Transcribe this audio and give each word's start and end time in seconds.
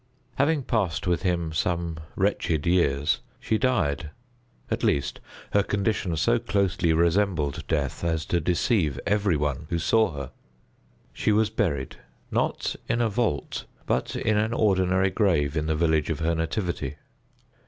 Having 0.39 0.63
passed 0.63 1.05
with 1.05 1.21
him 1.21 1.53
some 1.53 1.97
wretched 2.15 2.65
years, 2.65 3.19
she 3.39 3.59
died—at 3.59 4.83
least 4.83 5.19
her 5.53 5.61
condition 5.61 6.17
so 6.17 6.39
closely 6.39 6.91
resembled 6.91 7.63
death 7.67 8.03
as 8.03 8.25
to 8.25 8.41
deceive 8.41 8.99
every 9.05 9.37
one 9.37 9.67
who 9.69 9.77
saw 9.77 10.11
her. 10.13 10.31
She 11.13 11.31
was 11.31 11.51
buried——not 11.51 12.75
in 12.89 12.99
a 12.99 13.09
vault, 13.09 13.65
but 13.85 14.15
in 14.15 14.39
an 14.39 14.53
ordinary 14.53 15.11
grave 15.11 15.55
in 15.55 15.67
the 15.67 15.75
village 15.75 16.09
of 16.09 16.17
her 16.17 16.33
nativity. 16.33 16.95